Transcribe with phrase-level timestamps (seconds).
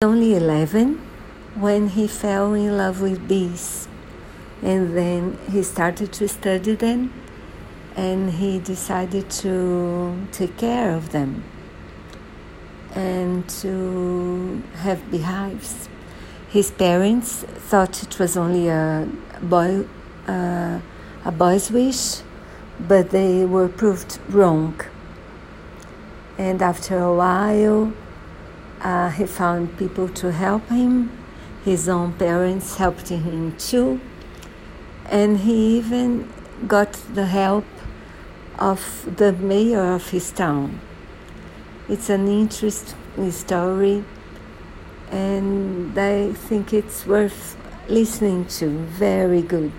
[0.00, 0.94] only 11
[1.56, 3.88] when he fell in love with bees.
[4.62, 7.12] And then he started to study them
[7.96, 11.42] and he decided to take care of them
[12.94, 15.88] and to have beehives.
[16.48, 19.08] His parents thought it was only a
[19.42, 19.84] boy
[20.28, 20.78] uh,
[21.24, 22.22] a boy's wish
[22.78, 24.80] but they were proved wrong.
[26.38, 27.92] And after a while
[28.80, 31.10] uh, he found people to help him.
[31.64, 34.00] His own parents helped him too.
[35.06, 36.32] And he even
[36.66, 37.64] got the help
[38.58, 40.80] of the mayor of his town.
[41.88, 44.04] It's an interesting story,
[45.10, 47.56] and I think it's worth
[47.88, 48.68] listening to.
[48.68, 49.72] Very good.